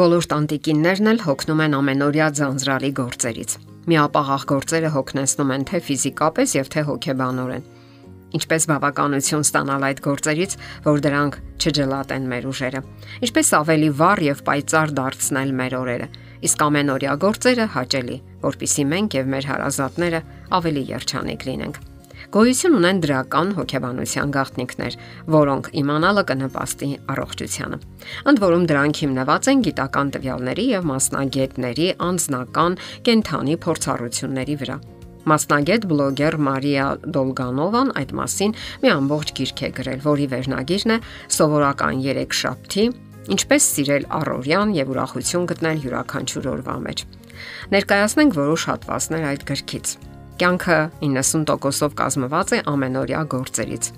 Բոլոր 0.00 0.26
տանտիկիններն 0.32 1.08
էլ 1.10 1.18
հոգնում 1.26 1.58
են 1.60 1.74
ամենօրյա 1.76 2.26
ձանձրալի 2.38 2.88
գործերից։ 2.96 3.54
Միապաղաղ 3.90 4.46
գործերը 4.52 4.92
հոգնեցնում 4.94 5.52
են 5.56 5.66
թե 5.68 5.80
ֆիզիկապես 5.88 6.54
եւ 6.56 6.70
թե 6.72 6.84
հոգեբանորեն։ 6.88 7.66
Ինչպես 8.38 8.66
բավականություն 8.70 9.44
ստանալ 9.44 9.84
այդ 9.90 10.00
գործերից, 10.06 10.56
որ 10.88 11.04
դրանք 11.04 11.38
չջլատեն 11.60 12.32
մեր 12.32 12.48
ուժերը։ 12.54 12.82
Ինչպես 13.28 13.52
ավելի 13.60 13.92
վառ 14.00 14.24
եւ 14.30 14.42
պայծառ 14.48 14.96
դարձնել 15.02 15.54
մեր 15.60 15.78
օրերը։ 15.82 16.10
Իսկ 16.48 16.66
ամենօրյա 16.70 17.20
գործերը 17.26 17.70
հաճելի, 17.76 18.18
որpիսի 18.48 18.88
մենք 18.96 19.20
եւ 19.20 19.30
մեր 19.36 19.52
հարազատները 19.52 20.26
ավելի 20.60 20.88
երջանիկ 20.96 21.48
լինենք 21.50 21.89
գոյություն 22.30 22.76
ունեն 22.78 22.98
դրական 23.02 23.48
հոգեբանության 23.56 24.32
գաղտնիքներ, 24.36 24.96
որոնք 25.34 25.70
իմանալը 25.80 26.22
կնպաստի 26.28 26.90
առողջությանը։ 27.10 27.78
Ընդ 28.30 28.42
որում 28.44 28.66
դրանք 28.70 29.00
հիմնված 29.02 29.48
են 29.50 29.64
գիտական 29.66 30.12
տվյալների 30.14 30.66
եւ 30.70 30.86
մասնագետների 30.90 31.88
անձնական 32.06 32.78
կենթանի 33.10 33.56
փորձառությունների 33.66 34.56
վրա։ 34.62 34.76
Մասնագետ 35.30 35.86
բլոգեր 35.90 36.36
Մարիա 36.46 36.86
Դոլգանովան 37.18 37.90
այդ 38.00 38.14
մասին 38.20 38.54
մի 38.84 38.92
ամբողջ 38.94 39.32
գիրք 39.40 39.64
է 39.66 39.70
գրել, 39.80 40.00
որի 40.06 40.26
վերնագիրն 40.30 40.94
է 40.94 40.98
Սովորական 41.34 42.04
3 42.06 42.38
շաբթի 42.40 42.84
Ինչպես 43.30 43.66
սիրել 43.74 44.06
առօրյան 44.16 44.70
եւ 44.78 44.94
ուրախություն 44.94 45.44
գտնել 45.50 45.82
յուրաքանչյուր 45.84 46.48
օրվա 46.54 46.76
մեջ։ 46.86 47.04
Ներկայացնենք 47.76 48.38
որոշ 48.40 48.64
հատվածներ 48.70 49.28
այդ 49.30 49.44
գրքից։ 49.50 49.92
Կյանքը 50.40 50.76
90%-ով 51.04 51.94
կազմված 51.98 52.52
է 52.56 52.58
ամենօրյա 52.70 53.18
գործերից։ 53.28 53.88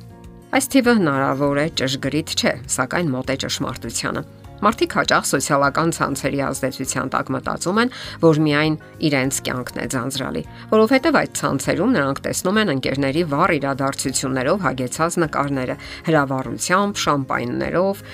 Այս 0.59 0.67
թիվը 0.73 0.95
հնարավոր 0.99 1.61
է 1.63 1.67
ճշգրիտ 1.79 2.33
չէ, 2.35 2.55
սակայն 2.75 3.13
մոտ 3.13 3.31
է 3.31 3.37
ճշմարտությանը։ 3.45 4.23
Մարդիկ 4.67 4.97
հաճախ 4.99 5.29
սոցիալական 5.31 5.95
ցանցերի 5.95 6.43
ազդեցության 6.49 7.13
տակ 7.15 7.31
մտածում 7.37 7.81
են, 7.83 7.95
որ 8.27 8.43
միայն 8.47 8.75
իրենց 9.07 9.39
կյանքն 9.47 9.81
է 9.83 9.87
ձանձրալի, 9.95 10.43
որովհետև 10.75 11.19
այդ 11.23 11.33
ցանցերում 11.39 11.95
նրանք 11.95 12.23
տեսնում 12.27 12.61
են 12.63 12.75
ընկերների 12.75 13.25
վառ 13.31 13.55
իրադարձություններով 13.63 14.63
հագեցած 14.67 15.19
նկարները, 15.23 15.77
հրավառությամբ, 16.11 17.03
շամպայններով, 17.07 18.07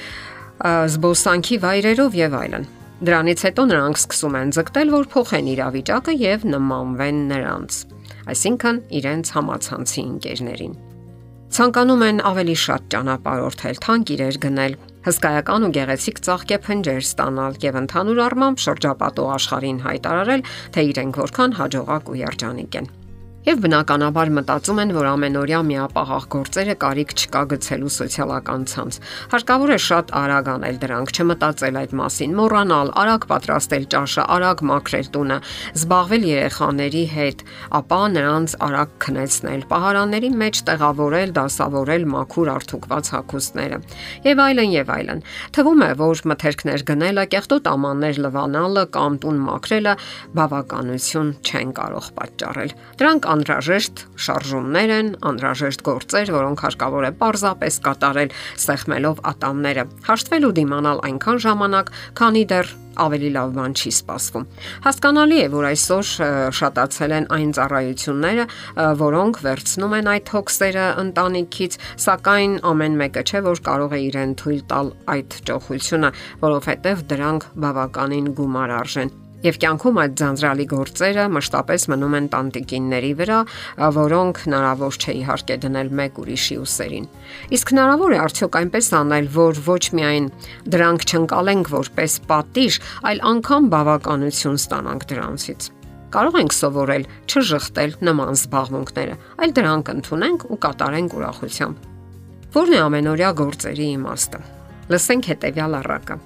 զբոսանքի 0.93 1.63
վայրերով 1.65 2.19
եւ 2.29 2.43
այլն։ 2.45 2.73
Դրանից 2.99 3.45
հետո 3.47 3.65
նրանք 3.73 4.01
սկսում 4.05 4.37
են 4.41 4.57
ձգտել, 4.57 4.89
որ 4.99 5.13
փոխեն 5.13 5.53
իրավիճակը 5.53 6.15
եւ 6.19 6.49
նմանվեն 6.57 7.21
նրանց 7.31 7.85
այսինքն 8.33 8.79
իրենց 8.99 9.33
համացանցի 9.39 10.05
ընկերներին։ 10.09 10.77
Ցանկանում 11.49 12.05
են 12.09 12.23
ավելի 12.29 12.57
շատ 12.63 12.89
ճանապարհորդել, 12.93 13.81
թանկ 13.85 14.13
իրեր 14.19 14.39
գնել, 14.45 14.79
հսկայական 15.09 15.65
ու 15.65 15.73
գեղեցիկ 15.79 16.23
ծաղկե 16.29 16.61
փնջեր 16.69 17.03
ստանալ 17.09 17.59
եւ 17.65 17.81
ընդհանուր 17.83 18.23
առմամբ 18.29 18.65
շրջապատող 18.69 19.35
աշխարհին 19.39 19.83
հայտարարել, 19.89 20.47
թե 20.77 20.89
իրենք 20.93 21.21
որքան 21.25 21.61
հաջողակ 21.63 22.13
ու 22.13 22.19
երջանիկ 22.29 22.83
են 22.83 22.91
եւ 23.49 23.61
բնականաբար 23.65 24.31
մտածում 24.37 24.79
են, 24.83 24.91
որ 24.93 25.07
ամենօրյա 25.09 25.59
միապաղաղ 25.65 26.25
գործերը 26.35 26.75
կարիք 26.83 27.13
չկա 27.17 27.43
գցելու 27.53 27.93
սոցիալական 27.95 28.65
ցանց։ 28.69 28.99
Հարկավոր 29.33 29.71
է 29.73 29.79
շատ 29.89 30.13
արագ 30.19 30.51
անել 30.53 30.81
դրանք, 30.83 31.13
չմտածել 31.17 31.79
այդ 31.81 31.95
մասին, 32.01 32.35
մոռանալ, 32.39 32.93
արագ 33.03 33.25
պատրաստել 33.31 33.87
ճաշը, 33.95 34.25
արագ 34.37 34.65
մաքրել 34.69 35.09
տունը, 35.17 35.39
զբաղվել 35.79 36.27
երեխաների 36.29 37.05
հետ, 37.15 37.45
ապա 37.79 38.01
նրանց 38.19 38.57
արագ 38.69 38.93
քնեցնել, 39.09 39.65
պահարանների 39.73 40.31
մեջ 40.45 40.61
տեղավորել, 40.69 41.33
դասավորել 41.39 42.05
մաքուր 42.19 42.53
արթուկված 42.59 43.13
հագուստները 43.17 43.81
եւ 44.29 44.45
այլն 44.45 44.77
եւ 44.77 44.93
այլն։ 44.99 45.25
Թվում 45.57 45.83
է, 45.89 45.91
որ 46.03 46.23
մթերքներ 46.29 46.85
գնելը, 46.93 47.25
կեղտոտ 47.33 47.73
ամաններ 47.73 48.21
լվանալը 48.29 48.85
կամ 48.99 49.19
տուն 49.25 49.41
մաքրելը 49.49 49.95
բավականություն 50.37 51.33
չեն 51.49 51.75
կարող 51.79 52.09
պատճառել։ 52.19 52.75
Դրանք 52.99 53.29
անհրաժեշտ 53.39 54.01
շարժումներ 54.25 54.93
են, 54.99 55.09
անհրաժեշտ 55.29 55.83
գործեր, 55.87 56.33
որոնք 56.35 56.63
հարկավոր 56.67 57.07
է 57.07 57.11
պարզապես 57.23 57.79
կատարել 57.87 58.35
սեղմելով 58.65 59.23
ատամները։ 59.31 59.85
Հաշտվել 60.09 60.47
ու 60.49 60.53
դիմանալ 60.59 61.03
այնքան 61.09 61.43
ժամանակ, 61.47 61.93
քանի 62.19 62.45
դեռ 62.53 62.73
ավելի 62.99 63.29
լավ 63.37 63.53
բան 63.55 63.75
չի 63.79 63.91
սպասվում։ 63.95 64.47
Հասկանալի 64.89 65.39
է, 65.39 65.47
որ 65.53 65.67
այսօր 65.69 66.09
շատացել 66.59 67.15
են 67.19 67.29
այն 67.37 67.53
ծառայությունները, 67.59 68.47
որոնք 69.05 69.41
վերցնում 69.45 69.95
են 70.01 70.11
այդ 70.15 70.33
հոգսերը 70.35 70.89
ընտանիքից, 71.05 71.79
սակայն 72.09 72.59
ամեն 72.73 72.99
մեկը 73.05 73.25
չէ, 73.29 73.45
որ 73.47 73.63
կարող 73.71 73.95
է 73.95 74.03
իրեն 74.09 74.35
թույլ 74.43 74.61
տալ 74.75 74.93
այդ 75.15 75.39
ճոխությունը, 75.53 76.13
որովհետև 76.43 77.07
դրանք 77.15 77.49
բավականին 77.69 78.31
գումար 78.43 78.77
արժեն 78.83 79.17
Եվ 79.39 79.59
կյանքում 79.63 79.99
այդ 80.03 80.15
ձանձրալի 80.19 80.65
գործերը 80.73 81.25
մշտապես 81.31 81.85
մնում 81.93 82.15
են 82.19 82.25
տանտիկինների 82.33 83.11
վրա, 83.21 83.37
որոնք 83.95 84.39
հնարավոր 84.43 84.97
չէ 84.99 85.13
իհարկե 85.15 85.57
դնել 85.63 85.91
մեկ 85.99 86.17
ուրիշի 86.23 86.57
ուսերին։ 86.59 87.05
Իսկ 87.55 87.71
հնարավոր 87.71 88.15
է 88.17 88.19
արդյոք 88.25 88.59
այնպես 88.59 88.89
անել, 88.99 89.29
որ 89.39 89.61
ոչ 89.69 89.85
միայն 89.95 90.27
դրանք 90.75 91.07
չընկալենք 91.07 91.71
որպես 91.71 92.17
պատիժ, 92.33 92.79
այլ 93.07 93.23
անգամ 93.31 93.69
բավականություն 93.79 94.59
ստանանք 94.59 95.07
դրանցից։ 95.13 95.69
Կարող 96.19 96.39
ենք 96.43 96.57
սովորել 96.59 97.07
չժխտել 97.29 97.95
նման 98.09 98.35
զբաղմունքները, 98.43 99.15
այլ 99.39 99.55
դրանք 99.61 99.93
ընդունենք 99.95 100.49
ու 100.49 100.59
կատարենք 100.67 101.15
ուրախությամբ։ 101.21 101.87
Որն 102.59 102.75
է 102.75 102.83
ամենօրյա 102.89 103.31
գործերի 103.45 103.89
իմաստը։ 104.01 104.43
Լսենք 104.89 105.31
հետեւյալ 105.35 105.79
առակը 105.85 106.19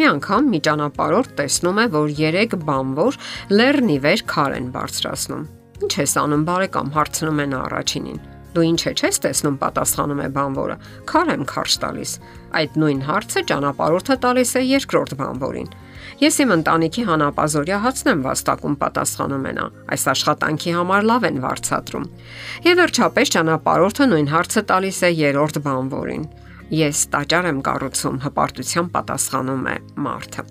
Մի 0.00 0.06
անգամ 0.08 0.46
մի 0.48 0.58
ճանապարհորդ 0.64 1.32
տեսնում 1.36 1.78
է, 1.82 1.82
որ 1.92 2.12
3 2.16 2.54
բանվոր 2.64 3.16
լեռնի 3.52 3.96
վեր 4.00 4.22
քար 4.32 4.54
են 4.56 4.70
բարձրացնում։ 4.72 5.42
Ինչ 5.84 5.90
ես 6.00 6.14
անում, 6.22 6.44
բարեկամ, 6.48 6.92
հարցնում 6.94 7.42
նա 7.50 7.58
առաջինին։ 7.66 8.22
Դու 8.56 8.64
ինչ 8.70 8.80
է 8.80 8.92
չես 8.96 9.20
տեսնում, 9.26 9.58
պատասխանում 9.60 10.22
է 10.24 10.30
բանվորը։ 10.40 10.76
Քար 11.10 11.32
եմ 11.36 11.44
քարշ 11.52 11.76
տալիս։ 11.84 12.14
Այդ 12.60 12.80
նույն 12.80 13.04
հարցը 13.10 13.42
ճանապարհորդը 13.52 14.16
տալիս 14.24 14.50
է 14.56 14.62
երկրորդ 14.70 15.12
բանվորին։ 15.20 15.70
Ես 16.24 16.40
իմ 16.40 16.54
ընտանիքի 16.56 17.04
հանապազորյա 17.10 17.78
հացն 17.84 18.10
եմ 18.10 18.24
վաստակում 18.24 18.74
պատասխանում 18.80 19.44
է 19.50 19.52
նա։ 19.60 19.66
Այս 19.92 20.04
աշխատանքի 20.16 20.72
համար 20.80 21.08
լավ 21.12 21.26
են 21.28 21.42
վարչատրում։ 21.44 22.08
Եվ 22.64 22.80
վերջապես 22.80 23.34
ճանապարհորդը 23.36 24.08
նույն 24.10 24.30
հարցը 24.32 24.62
տալիս 24.72 25.00
է 25.04 25.10
երրորդ 25.20 25.60
բանվորին։ 25.68 26.24
Ես 26.70 26.98
տաճար 27.10 27.46
եմ 27.50 27.60
կառուցում, 27.66 28.18
հպարտությամբ 28.22 28.90
պատասխանում 28.94 29.64
է 29.66 29.76
Մարթը։ 30.06 30.42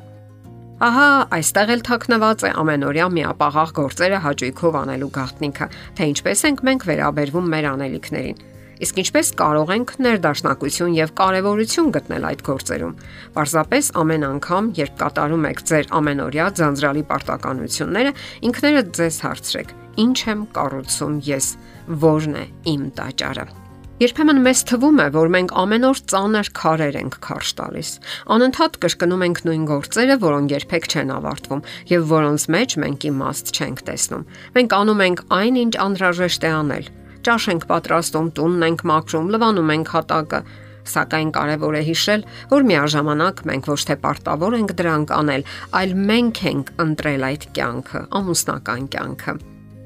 Ահա 0.79 1.07
այստեղ 1.35 1.71
էլ 1.75 1.81
թաքնված 1.87 2.43
է 2.47 2.51
ամենօրյա 2.59 3.05
միապաղաղ 3.15 3.71
գործերը 3.79 4.19
հաճույքով 4.25 4.77
անելու 4.79 5.09
գաղտնիքը, 5.15 5.67
թե 5.95 6.07
ինչպես 6.11 6.43
ենք 6.49 6.63
մենք 6.69 6.85
վերաբերվում 6.89 7.49
մեր 7.53 7.67
անելիքներին։ 7.71 8.41
Իսկ 8.79 8.99
ինչպես 9.03 9.31
կարող 9.43 9.71
ենք 9.75 9.93
ներդաշնակություն 10.07 10.93
եւ 10.95 11.13
կարեւորություն 11.19 11.89
գտնել 11.99 12.27
այդ 12.29 12.43
գործերում։ 12.47 12.93
Պարզապես 13.35 13.91
ամեն 13.99 14.27
անգամ, 14.29 14.69
երբ 14.79 14.97
կատարում 15.03 15.47
եք 15.51 15.63
ձեր 15.67 15.93
ամենօրյա 15.99 16.49
ձանձրալի 16.63 17.05
պարտականությունները, 17.11 18.13
ինքներդ 18.47 18.93
ձեզ 18.99 19.23
հարցրեք. 19.27 19.73
Ինչ 19.99 20.19
եմ 20.31 20.45
կառուցում 20.55 21.23
ես, 21.27 21.55
ո՞րն 21.99 22.39
է 22.39 22.45
իմ 22.71 22.93
տաճարը։ 22.95 23.58
Երբեմն 23.99 24.37
մեզ 24.45 24.59
թվում 24.69 24.99
է, 25.03 25.05
որ 25.11 25.29
մենք 25.33 25.49
ամեն 25.59 25.85
օր 25.89 25.97
ծանր 26.07 26.49
քարեր 26.55 26.97
ենք 26.99 27.15
քարշ 27.25 27.49
տալիս։ 27.57 27.89
Անընդհատ 28.31 28.77
կրկնում 28.85 29.25
ենք 29.25 29.41
նույն 29.43 29.65
գործերը, 29.67 30.15
որոնք 30.21 30.53
երբեք 30.55 30.87
չեն 30.87 31.11
ավարտվում 31.17 31.63
եւ 31.91 32.05
որոնց 32.13 32.45
մեջ 32.55 32.77
մենք 32.85 33.07
իմաստ 33.09 33.51
չենք 33.59 33.83
տեսնում։ 33.89 34.23
Մենք 34.55 34.77
անում 34.79 35.03
ենք 35.03 35.25
այն, 35.39 35.59
ինչ 35.65 35.73
անհրաժեշտ 35.83 36.47
է 36.47 36.53
անել։ 36.61 36.89
Ճաշ 37.27 37.49
ենք 37.51 37.67
պատրաստում, 37.75 38.31
տունն 38.39 38.65
ենք 38.69 38.87
մաքրում, 38.87 39.29
լվանում 39.35 39.75
ենք 39.75 39.93
հատակը, 39.99 40.43
Սակայն 40.89 41.29
կարևոր 41.35 41.75
է 41.75 41.81
հիշել, 41.85 42.23
որ 42.55 42.63
միաժամանակ 42.71 43.43
մենք 43.51 43.69
ոչ 43.69 43.79
թե 43.91 43.99
պարտավոր 44.07 44.57
ենք 44.63 44.73
դրանք 44.79 45.13
անել, 45.19 45.45
այլ 45.83 45.95
մենք 46.09 46.43
ենք 46.55 46.73
ընտրել 46.87 47.29
այդ 47.29 47.47
կյանքը, 47.59 48.05
ամուսնական 48.23 48.91
կյանքը։ 48.95 49.39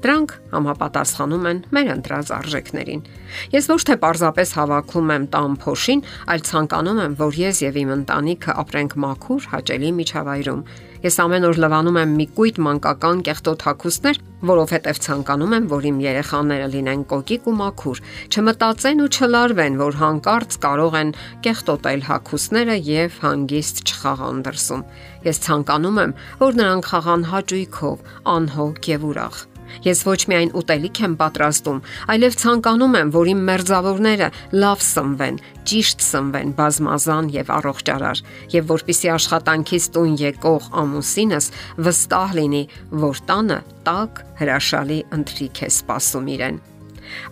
Դրանք 0.04 0.32
համապատասխանում 0.52 1.46
են 1.48 1.60
մեր 1.72 1.90
ընտրած 1.94 2.30
արժեքներին։ 2.36 3.04
Ես 3.54 3.68
ոչ 3.72 3.78
թե 3.88 3.94
պարզապես 4.02 4.50
հավաքում 4.58 5.12
եմ 5.14 5.22
տան 5.32 5.54
փոշին, 5.64 6.02
այլ 6.34 6.42
ցանկանում 6.48 7.00
եմ, 7.04 7.14
որ 7.22 7.38
ես 7.40 7.60
եւ 7.64 7.78
իմ 7.80 7.92
ընտանիքը 7.94 8.56
ապրենք 8.64 8.96
մաքուր, 9.04 9.46
հաճելի 9.54 9.92
միջավայրում։ 10.04 10.60
Ես 11.04 11.16
ամեն 11.24 11.46
օր 11.48 11.58
լվանում 11.64 11.98
եմ 12.00 12.12
մի 12.20 12.26
կույտ 12.36 12.60
մանկական 12.64 13.18
կեղտոտ 13.28 13.64
հագուստներ, 13.64 14.20
որովհետև 14.48 15.00
ցանկանում 15.04 15.54
եմ, 15.56 15.66
որ 15.72 15.88
իմ 15.88 15.98
երեխաները 16.04 16.68
լինեն 16.74 17.02
կոկիկ 17.12 17.48
ու 17.48 17.56
մաքուր, 17.60 18.02
չմտածեն 18.32 19.02
ու 19.04 19.10
չլարվեն, 19.14 19.78
որ 19.84 19.98
հանկարծ 20.00 20.58
կարող 20.64 20.98
են 21.00 21.14
կեղտոտել 21.48 22.04
հագուստները 22.08 22.76
եւ 22.88 23.18
հանգիստ 23.24 23.82
չխաղան 23.84 24.44
դրսում։ 24.48 24.86
Ես 25.28 25.42
ցանկանում 25.48 26.04
եմ, 26.04 26.14
որ 26.44 26.60
նրանք 26.60 26.92
խաղան 26.92 27.28
հաճույքով, 27.32 28.06
անհոգ 28.36 28.88
եւ 28.94 29.10
ուրախ։ 29.12 29.44
Ես 29.84 30.02
ոչ 30.06 30.20
միայն 30.30 30.52
ուտելիք 30.60 31.00
եմ 31.04 31.14
պատրաստում, 31.20 31.80
այլև 32.14 32.36
ցանկանում 32.42 32.98
եմ, 33.00 33.12
որ 33.14 33.30
իմ 33.34 33.40
մերձավորները 33.48 34.28
լավ 34.64 34.84
սնվեն, 34.88 35.40
ճիշտ 35.70 36.04
սնվեն, 36.04 36.52
բազմազան 36.58 37.30
եւ 37.34 37.50
առողջարար, 37.58 38.22
եւ 38.54 38.68
որpիսի 38.74 39.10
աշխատանքից 39.14 39.88
տուն 39.94 40.14
եկող 40.24 40.68
ամուսինս 40.84 41.50
վստահ 41.88 42.36
լինի, 42.40 42.62
որ 43.04 43.24
տանը 43.30 43.58
տակ 43.88 44.22
հրաշալի 44.44 45.00
ընթրիք 45.18 45.64
է 45.64 45.72
սպասում 45.74 46.30
իրեն։ 46.34 46.62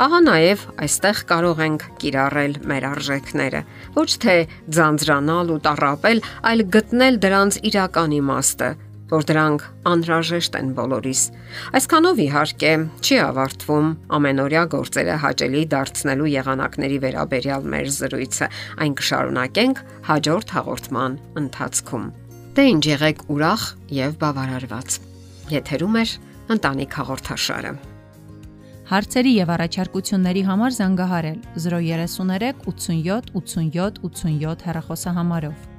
Ահա 0.05 0.21
նաև 0.27 0.65
այստեղ 0.85 1.21
կարող 1.31 1.61
ենք 1.67 1.85
կիրառել 2.03 2.57
մեր 2.71 2.87
արժեքները, 2.93 3.63
ոչ 3.97 4.11
թե 4.25 4.37
ձանձրանալ 4.77 5.53
ու 5.55 5.61
տարապել, 5.67 6.23
այլ 6.53 6.65
գտնել 6.77 7.21
դրանց 7.25 7.59
իրական 7.73 8.17
իմաստը, 8.21 8.71
որ 9.13 9.27
դրանք 9.29 9.65
անհրաժեշտ 9.91 10.55
են 10.57 10.69
բոլորիս։ 10.79 11.23
Այսքանով 11.79 12.21
իհարկե 12.25 12.73
չի 13.05 13.19
ավարտվում 13.27 13.89
ամենօրյա 14.19 14.63
գործերը 14.73 15.17
հաճելի 15.27 15.63
դարձնելու 15.75 16.31
եղանակների 16.33 16.99
վերաբերյալ 17.05 17.69
մեր 17.75 17.91
զրույցը։ 17.99 18.49
Այն 18.83 18.97
կշարունակենք 19.03 19.83
հաջորդ 20.09 20.55
հաղորդման 20.57 21.17
ընթացքում։ 21.43 22.07
Դե 22.57 22.65
ինչ 22.73 22.85
եղեք 22.93 23.25
ուրախ 23.33 23.63
եւ 24.03 24.17
բավարարված։ 24.23 25.01
Եթերում 25.53 25.97
է 26.03 26.05
ընտանիք 26.57 26.97
հաղորդաշարը։ 27.03 27.73
Հարցերի 28.93 29.33
եւ 29.33 29.51
առաջարկությունների 29.55 30.43
համար 30.49 30.75
զանգահարել 30.77 31.39
033 31.65 32.65
87 32.69 33.31
87 33.41 34.03
87 34.05 34.67
հեռախոսահամարով։ 34.69 35.72